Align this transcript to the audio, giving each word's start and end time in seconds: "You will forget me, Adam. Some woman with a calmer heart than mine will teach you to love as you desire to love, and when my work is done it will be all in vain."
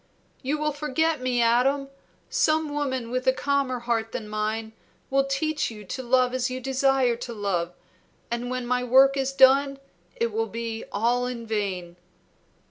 "You 0.41 0.57
will 0.57 0.71
forget 0.71 1.21
me, 1.21 1.43
Adam. 1.43 1.87
Some 2.27 2.69
woman 2.73 3.11
with 3.11 3.27
a 3.27 3.31
calmer 3.31 3.81
heart 3.81 4.13
than 4.13 4.27
mine 4.27 4.73
will 5.11 5.25
teach 5.25 5.69
you 5.69 5.85
to 5.85 6.01
love 6.01 6.33
as 6.33 6.49
you 6.49 6.59
desire 6.59 7.15
to 7.17 7.33
love, 7.33 7.75
and 8.31 8.49
when 8.49 8.65
my 8.65 8.83
work 8.83 9.15
is 9.15 9.31
done 9.31 9.77
it 10.15 10.31
will 10.31 10.47
be 10.47 10.85
all 10.91 11.27
in 11.27 11.45
vain." 11.45 11.97